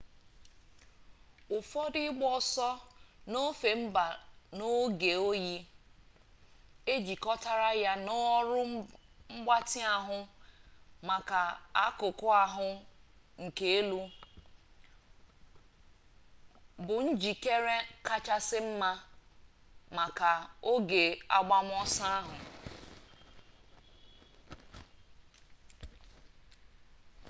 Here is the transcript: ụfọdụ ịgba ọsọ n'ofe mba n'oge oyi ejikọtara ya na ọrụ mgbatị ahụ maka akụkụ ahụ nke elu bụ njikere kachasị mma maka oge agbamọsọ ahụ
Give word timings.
ụfọdụ 1.57 1.99
ịgba 2.07 2.27
ọsọ 2.37 2.67
n'ofe 3.31 3.69
mba 3.81 4.05
n'oge 4.57 5.11
oyi 5.29 5.53
ejikọtara 6.93 7.69
ya 7.83 7.93
na 8.05 8.13
ọrụ 8.35 8.59
mgbatị 9.35 9.79
ahụ 9.95 10.17
maka 11.07 11.39
akụkụ 11.85 12.25
ahụ 12.45 12.67
nke 13.43 13.65
elu 13.79 14.01
bụ 16.85 16.95
njikere 17.09 17.77
kachasị 18.07 18.57
mma 18.67 18.91
maka 19.97 20.29
oge 20.71 21.03
agbamọsọ 21.35 22.03
ahụ 22.19 22.35